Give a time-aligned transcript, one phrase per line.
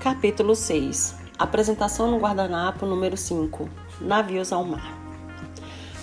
[0.00, 3.68] Capítulo 6 Apresentação no guardanapo número 5
[4.00, 4.98] Navios ao mar.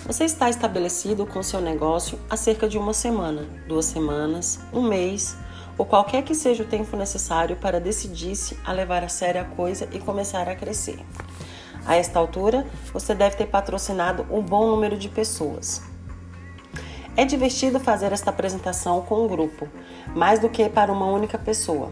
[0.06, 5.36] Você está estabelecido com seu negócio há cerca de uma semana, duas semanas, um mês
[5.76, 9.88] ou qualquer que seja o tempo necessário para decidir-se a levar a sério a coisa
[9.90, 11.04] e começar a crescer.
[11.84, 15.82] A esta altura, você deve ter patrocinado um bom número de pessoas.
[17.16, 19.66] É divertido fazer esta apresentação com um grupo,
[20.14, 21.90] mais do que para uma única pessoa.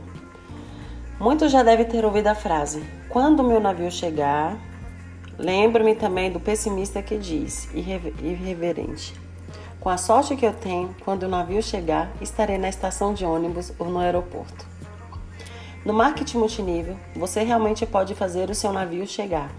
[1.18, 4.56] Muitos já devem ter ouvido a frase: Quando meu navio chegar.
[5.38, 9.14] Lembro-me também do pessimista que diz, irreverente:
[9.80, 13.72] Com a sorte que eu tenho, quando o navio chegar, estarei na estação de ônibus
[13.78, 14.66] ou no aeroporto.
[15.84, 19.50] No marketing multinível, você realmente pode fazer o seu navio chegar.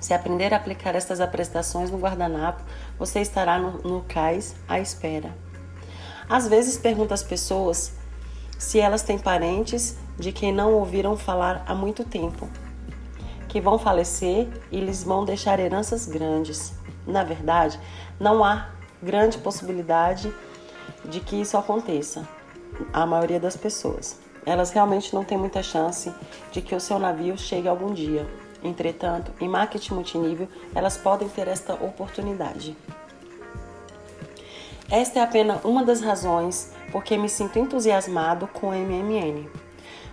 [0.00, 2.62] Se aprender a aplicar estas apresentações no guardanapo,
[2.98, 5.36] você estará no, no cais à espera.
[6.28, 7.92] Às vezes pergunto às pessoas
[8.58, 12.48] se elas têm parentes de quem não ouviram falar há muito tempo,
[13.48, 16.74] que vão falecer e lhes vão deixar heranças grandes.
[17.06, 17.78] Na verdade,
[18.18, 18.68] não há
[19.02, 20.32] grande possibilidade
[21.04, 22.26] de que isso aconteça.
[22.92, 24.18] A maioria das pessoas.
[24.44, 26.12] Elas realmente não têm muita chance
[26.52, 28.28] de que o seu navio chegue algum dia.
[28.62, 32.76] Entretanto, em marketing multinível, elas podem ter esta oportunidade.
[34.90, 39.48] Esta é apenas uma das razões porque me sinto entusiasmado com o MMN.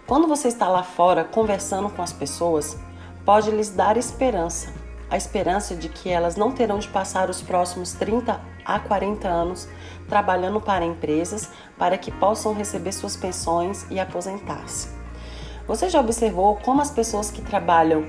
[0.05, 2.77] Quando você está lá fora conversando com as pessoas,
[3.23, 4.73] pode lhes dar esperança,
[5.09, 9.67] a esperança de que elas não terão de passar os próximos 30 a 40 anos
[10.09, 14.89] trabalhando para empresas para que possam receber suas pensões e aposentar-se.
[15.65, 18.05] Você já observou como as pessoas que trabalham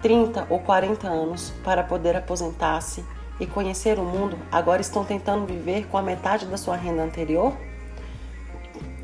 [0.00, 3.04] 30 ou 40 anos para poder aposentar-se
[3.40, 7.52] e conhecer o mundo agora estão tentando viver com a metade da sua renda anterior?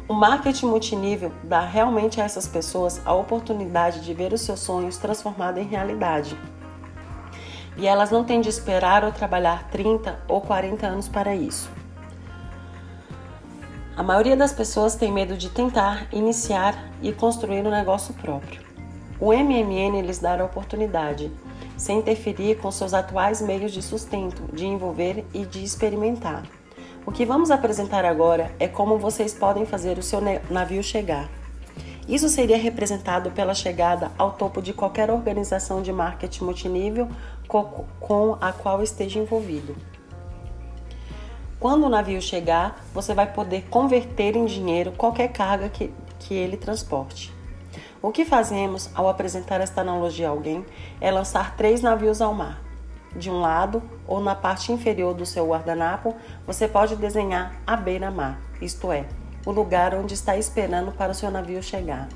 [0.08, 4.96] O marketing multinível dá realmente a essas pessoas a oportunidade de ver os seus sonhos
[4.96, 6.34] transformados em realidade.
[7.76, 11.70] E elas não têm de esperar ou trabalhar 30 ou 40 anos para isso.
[13.94, 18.62] A maioria das pessoas tem medo de tentar iniciar e construir um negócio próprio.
[19.20, 21.30] O MMN lhes dá a oportunidade,
[21.76, 26.44] sem interferir com seus atuais meios de sustento, de envolver e de experimentar.
[27.06, 30.20] O que vamos apresentar agora é como vocês podem fazer o seu
[30.50, 31.28] navio chegar.
[32.06, 37.08] Isso seria representado pela chegada ao topo de qualquer organização de marketing multinível
[37.46, 39.76] com a qual esteja envolvido.
[41.60, 46.56] Quando o navio chegar, você vai poder converter em dinheiro qualquer carga que, que ele
[46.56, 47.32] transporte.
[48.00, 50.64] O que fazemos ao apresentar esta analogia a alguém
[51.00, 52.67] é lançar três navios ao mar
[53.16, 56.14] de um lado ou na parte inferior do seu guardanapo,
[56.46, 59.06] você pode desenhar a beira-mar, isto é,
[59.44, 62.08] o lugar onde está esperando para o seu navio chegar.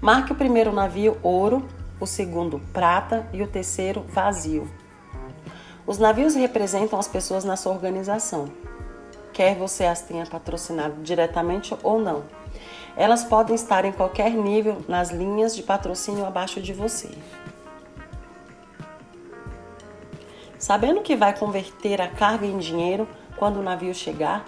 [0.00, 1.66] Marque o primeiro navio ouro,
[2.00, 4.68] o segundo prata e o terceiro vazio.
[5.86, 8.48] Os navios representam as pessoas na sua organização,
[9.32, 12.24] quer você as tenha patrocinado diretamente ou não.
[12.96, 17.10] Elas podem estar em qualquer nível nas linhas de patrocínio abaixo de você.
[20.64, 24.46] Sabendo que vai converter a carga em dinheiro quando o navio chegar,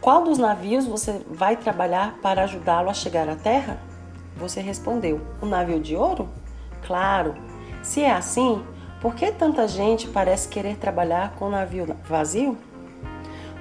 [0.00, 3.78] qual dos navios você vai trabalhar para ajudá-lo a chegar à terra?
[4.36, 6.28] Você respondeu: O navio de ouro?
[6.84, 7.36] Claro.
[7.84, 8.64] Se é assim,
[9.00, 12.58] por que tanta gente parece querer trabalhar com o navio vazio?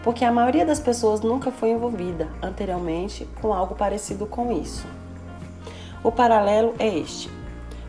[0.02, 4.88] Porque a maioria das pessoas nunca foi envolvida anteriormente com algo parecido com isso.
[6.04, 7.43] O paralelo é este.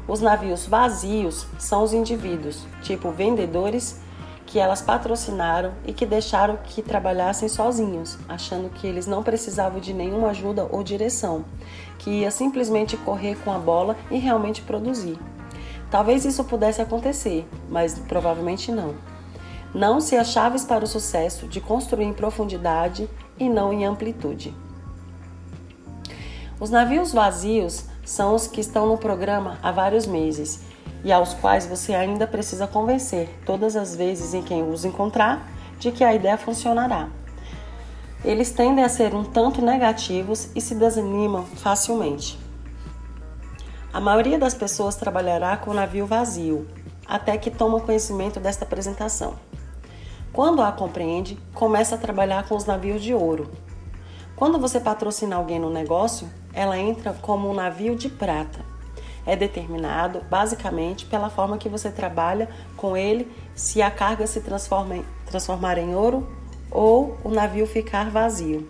[0.06, 4.00] Os navios vazios são os indivíduos, tipo vendedores,
[4.46, 9.94] que elas patrocinaram e que deixaram que trabalhassem sozinhos, achando que eles não precisavam de
[9.94, 11.44] nenhuma ajuda ou direção,
[11.98, 15.18] que ia simplesmente correr com a bola e realmente produzir.
[15.90, 18.94] Talvez isso pudesse acontecer, mas provavelmente não.
[19.74, 24.54] Não se há chaves para o sucesso de construir em profundidade e não em amplitude.
[26.60, 30.60] Os navios vazios são os que estão no programa há vários meses
[31.02, 35.48] e aos quais você ainda precisa convencer todas as vezes em quem os encontrar
[35.78, 37.08] de que a ideia funcionará.
[38.24, 42.38] Eles tendem a ser um tanto negativos e se desanimam facilmente.
[43.92, 46.66] A maioria das pessoas trabalhará com o navio vazio,
[47.06, 49.34] até que toma conhecimento desta apresentação.
[50.32, 53.50] Quando a compreende, começa a trabalhar com os navios de ouro.
[54.34, 58.60] Quando você patrocina alguém no negócio, ela entra como um navio de prata.
[59.26, 64.96] É determinado basicamente pela forma que você trabalha com ele, se a carga se transforma
[64.96, 66.28] em, transformar em ouro
[66.70, 68.68] ou o navio ficar vazio.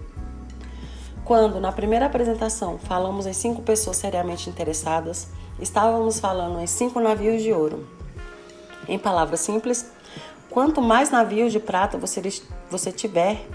[1.25, 5.29] Quando, na primeira apresentação, falamos em cinco pessoas seriamente interessadas,
[5.59, 7.87] estávamos falando em cinco navios de ouro.
[8.87, 9.91] Em palavras simples,
[10.51, 12.21] quanto mais navios de prata você,
[12.71, 13.49] você tiver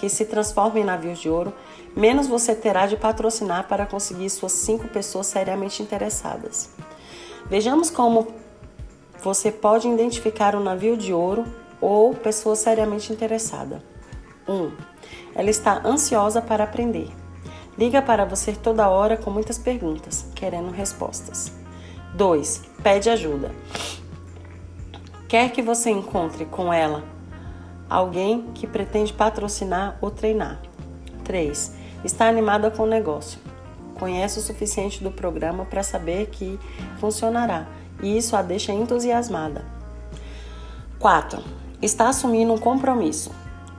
[0.00, 1.52] que se transformem em navios de ouro,
[1.94, 6.70] menos você terá de patrocinar para conseguir suas cinco pessoas seriamente interessadas.
[7.50, 8.28] Vejamos como
[9.22, 11.44] você pode identificar um navio de ouro
[11.82, 13.82] ou pessoa seriamente interessada.
[14.48, 14.52] 1.
[14.54, 14.72] Um,
[15.34, 17.10] ela está ansiosa para aprender.
[17.76, 21.52] Liga para você toda hora com muitas perguntas, querendo respostas.
[22.14, 22.62] 2.
[22.82, 23.54] Pede ajuda.
[25.28, 27.04] Quer que você encontre com ela
[27.90, 30.62] alguém que pretende patrocinar ou treinar.
[31.24, 31.74] 3.
[32.04, 33.38] Está animada com o negócio.
[33.98, 36.58] Conhece o suficiente do programa para saber que
[36.98, 37.66] funcionará
[38.02, 39.64] e isso a deixa entusiasmada.
[40.98, 41.42] 4.
[41.82, 43.30] Está assumindo um compromisso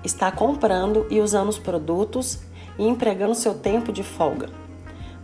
[0.03, 2.39] está comprando e usando os produtos
[2.77, 4.49] e empregando seu tempo de folga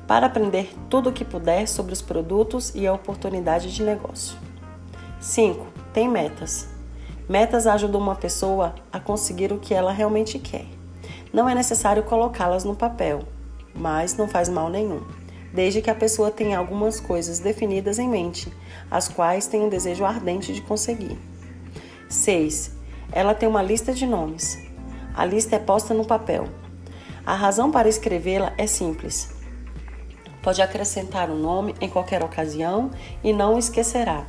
[0.08, 4.38] para aprender tudo o que puder sobre os produtos e a oportunidade de negócio.
[5.20, 5.68] 5.
[5.92, 6.77] Tem metas.
[7.30, 10.66] Metas ajudam uma pessoa a conseguir o que ela realmente quer.
[11.34, 13.24] Não é necessário colocá-las no papel,
[13.76, 15.02] mas não faz mal nenhum,
[15.54, 18.52] desde que a pessoa tenha algumas coisas definidas em mente,
[18.90, 21.18] as quais tem um desejo ardente de conseguir.
[22.08, 22.72] 6.
[23.12, 24.58] Ela tem uma lista de nomes.
[25.14, 26.48] A lista é posta no papel.
[27.26, 29.36] A razão para escrevê-la é simples.
[30.42, 32.90] Pode acrescentar o um nome em qualquer ocasião
[33.22, 34.26] e não esquecerá.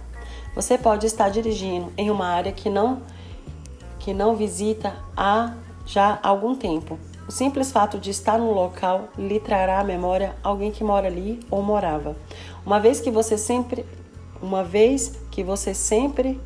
[0.54, 3.02] Você pode estar dirigindo em uma área que não
[3.98, 5.54] que não visita há
[5.84, 6.98] já algum tempo.
[7.28, 11.40] O simples fato de estar no local lhe trará à memória alguém que mora ali
[11.50, 12.16] ou morava.
[12.64, 13.84] Uma vez que você sempre
[14.40, 16.40] uma vez que você sempre,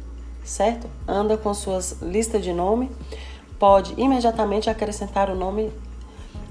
[0.44, 0.88] certo?
[1.06, 2.90] Anda com suas listas de nome,
[3.58, 5.70] pode imediatamente acrescentar o nome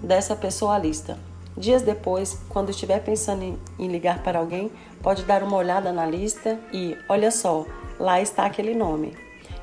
[0.01, 1.17] dessa pessoa à lista.
[1.57, 3.43] Dias depois, quando estiver pensando
[3.77, 4.71] em, ligar para alguém,
[5.01, 7.65] pode dar uma olhada na lista e, olha só,
[7.99, 9.17] lá está aquele nome.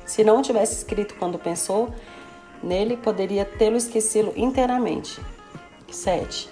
[0.05, 1.89] Se não tivesse escrito quando pensou
[2.61, 5.19] nele, poderia tê-lo esquecido inteiramente.
[5.91, 6.49] 7.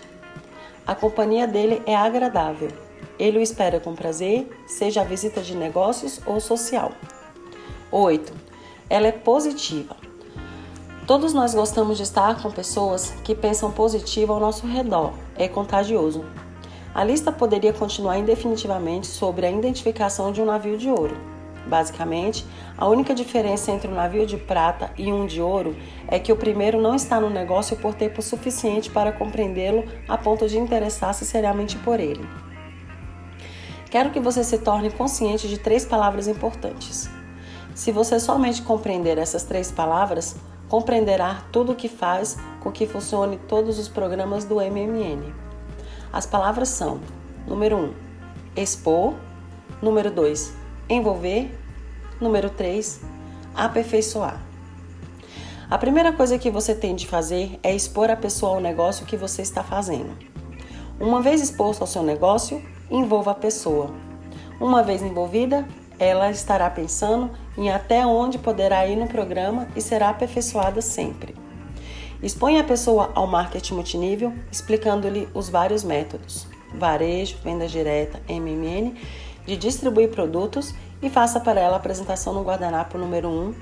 [0.85, 2.69] A companhia dele é agradável.
[3.19, 6.91] Ele o espera com prazer, seja a visita de negócios ou social.
[7.91, 8.33] 8.
[8.89, 9.95] Ela é positiva.
[11.07, 15.13] Todos nós gostamos de estar com pessoas que pensam positivo ao nosso redor.
[15.37, 16.25] É contagioso.
[16.93, 21.15] A lista poderia continuar indefinitivamente sobre a identificação de um navio de ouro.
[21.65, 22.45] Basicamente,
[22.77, 25.77] a única diferença entre um navio de prata e um de ouro
[26.09, 30.45] é que o primeiro não está no negócio por tempo suficiente para compreendê-lo a ponto
[30.45, 32.27] de interessar-se seriamente por ele.
[33.89, 37.09] Quero que você se torne consciente de três palavras importantes.
[37.73, 40.35] Se você somente compreender essas três palavras,
[40.69, 45.33] compreenderá tudo o que faz com que funcione todos os programas do MMN.
[46.11, 46.99] As palavras são:
[47.45, 47.93] número 1, um,
[48.55, 49.13] expor,
[49.81, 50.53] número 2,
[50.89, 51.57] envolver,
[52.19, 53.01] número 3,
[53.55, 54.41] aperfeiçoar.
[55.69, 59.17] A primeira coisa que você tem de fazer é expor a pessoa ao negócio que
[59.17, 60.17] você está fazendo.
[60.99, 63.91] Uma vez exposto ao seu negócio, envolva a pessoa.
[64.61, 65.67] Uma vez envolvida,
[65.99, 71.35] ela estará pensando em até onde poderá ir no programa e será aperfeiçoada sempre.
[72.21, 78.95] Exponha a pessoa ao marketing multinível, explicando-lhe os vários métodos: varejo, venda direta, MMN,
[79.45, 83.53] de distribuir produtos e faça para ela a apresentação no guardanapo número 1,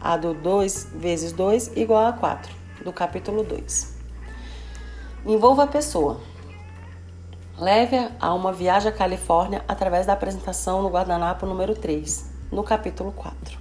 [0.00, 2.52] a do 2 vezes 2 igual a 4,
[2.84, 3.98] do capítulo 2.
[5.26, 6.20] Envolva a pessoa.
[7.58, 13.12] Leve-a a uma viagem à Califórnia através da apresentação no guardanapo número 3, no capítulo
[13.12, 13.58] 4.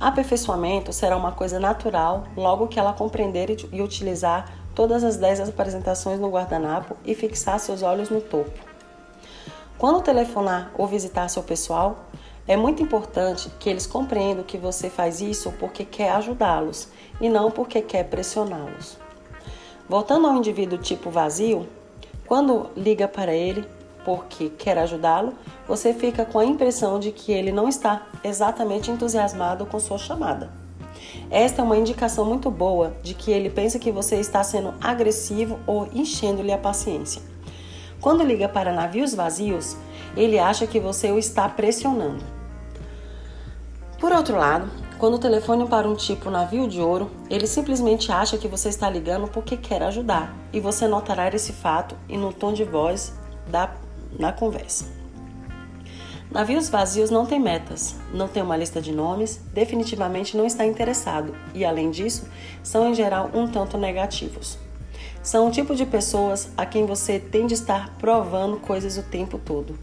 [0.00, 6.20] Aperfeiçoamento será uma coisa natural logo que ela compreender e utilizar todas as 10 apresentações
[6.20, 8.52] no guardanapo e fixar seus olhos no topo.
[9.76, 12.04] Quando telefonar ou visitar seu pessoal,
[12.46, 16.88] é muito importante que eles compreendam que você faz isso porque quer ajudá-los
[17.20, 18.98] e não porque quer pressioná-los.
[19.88, 21.68] Voltando ao indivíduo tipo vazio,
[22.26, 23.68] quando liga para ele
[24.04, 25.34] porque quer ajudá-lo,
[25.66, 30.50] você fica com a impressão de que ele não está exatamente entusiasmado com sua chamada.
[31.30, 35.58] Esta é uma indicação muito boa de que ele pensa que você está sendo agressivo
[35.66, 37.22] ou enchendo-lhe a paciência.
[38.00, 39.76] Quando liga para navios vazios,
[40.16, 42.24] ele acha que você o está pressionando.
[43.98, 48.48] Por outro lado, quando telefone para um tipo navio de ouro, ele simplesmente acha que
[48.48, 52.64] você está ligando porque quer ajudar, e você notará esse fato e no tom de
[52.64, 53.12] voz
[53.48, 53.74] da,
[54.16, 54.86] na conversa.
[56.30, 61.34] Navios vazios não têm metas, não têm uma lista de nomes, definitivamente não está interessado
[61.54, 62.28] e, além disso,
[62.62, 64.58] são em geral um tanto negativos.
[65.22, 69.38] são o tipo de pessoas a quem você tem de estar provando coisas o tempo
[69.38, 69.78] todo.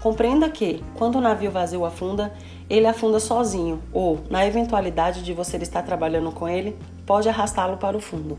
[0.00, 2.32] Compreenda que, quando o navio vazio afunda,
[2.68, 7.96] ele afunda sozinho, ou, na eventualidade de você estar trabalhando com ele, pode arrastá-lo para
[7.96, 8.36] o fundo.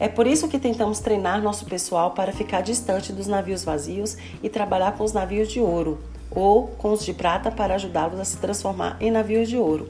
[0.00, 4.48] É por isso que tentamos treinar nosso pessoal para ficar distante dos navios vazios e
[4.48, 5.98] trabalhar com os navios de ouro,
[6.30, 9.88] ou com os de prata para ajudá-los a se transformar em navios de ouro.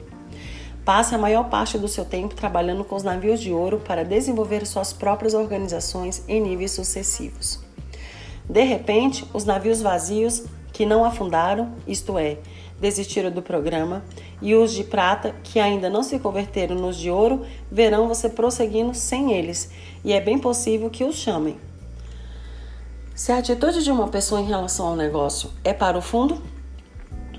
[0.83, 4.65] Passe a maior parte do seu tempo trabalhando com os navios de ouro para desenvolver
[4.65, 7.59] suas próprias organizações em níveis sucessivos.
[8.49, 12.37] De repente, os navios vazios que não afundaram, isto é,
[12.79, 14.03] desistiram do programa,
[14.41, 18.93] e os de prata, que ainda não se converteram nos de ouro, verão você prosseguindo
[18.93, 19.71] sem eles,
[20.03, 21.57] e é bem possível que os chamem.
[23.13, 26.41] Se a atitude de uma pessoa em relação ao negócio é para o fundo,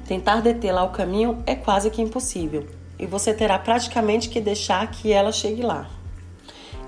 [0.06, 2.66] tentar detê-la ao caminho é quase que impossível
[3.00, 5.88] e você terá praticamente que deixar que ela chegue lá.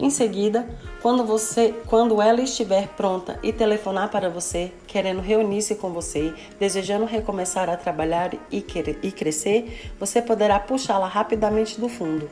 [0.02, 0.68] Em seguida,
[1.00, 7.04] quando você, quando ela estiver pronta e telefonar para você, querendo reunir-se com você, desejando
[7.04, 12.28] recomeçar a trabalhar e, querer, e crescer, você poderá puxá-la rapidamente do fundo.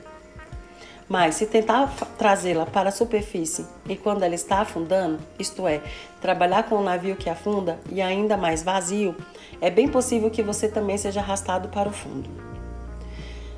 [1.09, 5.81] Mas se tentar trazê-la para a superfície e quando ela está afundando, isto é,
[6.21, 9.15] trabalhar com um navio que afunda e ainda mais vazio,
[9.61, 12.29] é bem possível que você também seja arrastado para o fundo.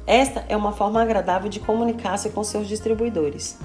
[0.07, 3.57] Esta é uma forma agradável de comunicar-se com seus distribuidores.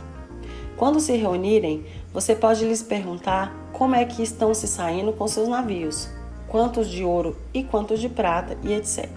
[0.77, 5.47] Quando se reunirem, você pode lhes perguntar como é que estão se saindo com seus
[5.47, 6.07] navios,
[6.47, 9.09] quantos de ouro e quantos de prata e etc.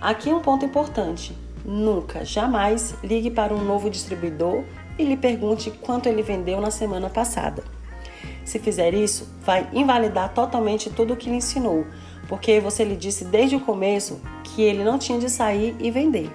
[0.00, 4.62] Aqui um ponto importante: nunca, jamais ligue para um novo distribuidor
[4.96, 7.64] e lhe pergunte quanto ele vendeu na semana passada.
[8.44, 11.84] Se fizer isso, vai invalidar totalmente tudo o que lhe ensinou,
[12.28, 16.30] porque você lhe disse desde o começo que ele não tinha de sair e vender.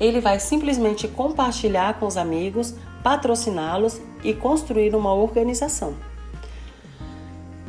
[0.00, 5.94] Ele vai simplesmente compartilhar com os amigos, patrociná-los e construir uma organização.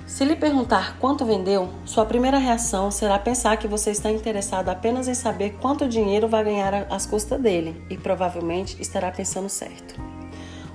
[0.05, 5.07] Se lhe perguntar quanto vendeu, sua primeira reação será pensar que você está interessado apenas
[5.07, 10.01] em saber quanto dinheiro vai ganhar às custas dele e provavelmente estará pensando certo.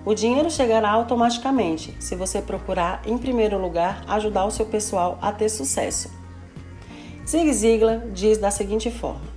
[0.04, 5.32] O dinheiro chegará automaticamente se você procurar, em primeiro lugar, ajudar o seu pessoal a
[5.32, 6.11] ter sucesso.
[7.26, 9.34] Zig Ziglar diz da seguinte forma: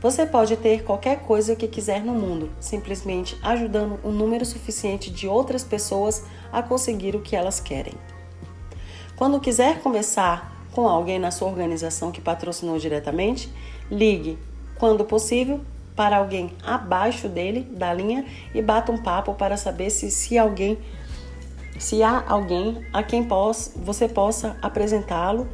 [0.00, 5.28] Você pode ter qualquer coisa que quiser no mundo, simplesmente ajudando um número suficiente de
[5.28, 7.92] outras pessoas a conseguir o que elas querem.
[9.14, 13.52] Quando quiser conversar com alguém na sua organização que patrocinou diretamente,
[13.90, 14.38] ligue,
[14.78, 15.60] quando possível,
[15.94, 20.78] para alguém abaixo dele, da linha, e bata um papo para saber se, se alguém
[21.78, 25.48] se há alguém a quem possa, você possa apresentá-lo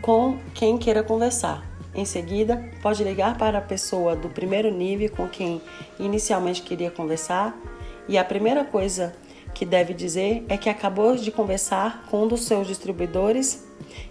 [0.00, 1.67] com quem queira conversar.
[1.98, 5.60] Em seguida, pode ligar para a pessoa do primeiro nível com quem
[5.98, 7.60] inicialmente queria conversar,
[8.06, 9.16] e a primeira coisa
[9.52, 13.66] que deve dizer é que acabou de conversar com um dos seus distribuidores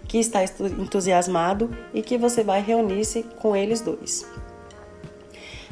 [0.06, 4.30] que está entusiasmado e que você vai reunir-se com eles dois.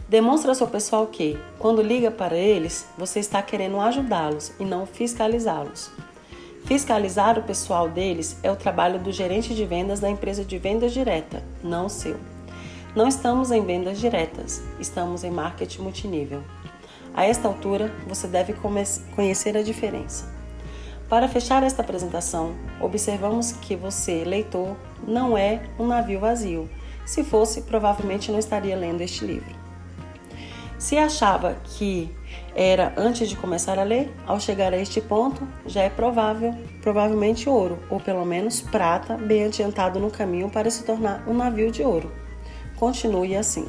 [0.09, 4.87] Demonstra ao seu pessoal que, quando liga para eles, você está querendo ajudá-los e não
[4.87, 5.91] fiscalizá-los.
[6.67, 10.93] Fiscalizar o pessoal deles é o trabalho do gerente de vendas da empresa de vendas
[10.93, 12.17] direta, não seu.
[12.93, 16.43] Não estamos em vendas diretas, estamos em marketing multinível.
[17.15, 18.53] A esta altura, você deve
[19.15, 20.29] conhecer a diferença.
[21.09, 26.69] Para fechar esta apresentação, observamos que você, leitor, não é um navio vazio.
[27.05, 29.66] Se fosse, provavelmente não estaria lendo este livro.
[30.79, 32.15] Se achava que
[32.55, 37.49] era antes de começar a ler, ao chegar a este ponto, já é provável, provavelmente
[37.49, 41.83] ouro, ou pelo menos prata, bem adiantado no caminho para se tornar um navio de
[41.83, 42.13] ouro.
[42.77, 43.67] Continue assim.